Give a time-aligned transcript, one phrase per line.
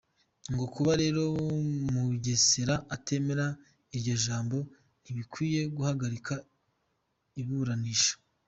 [0.51, 1.21] Ngo kuba rero
[1.93, 3.45] Mugesera atemera
[3.95, 4.57] iryo jambo,
[5.03, 6.33] ntibikwiye guhagarika
[7.41, 8.13] iburanisha.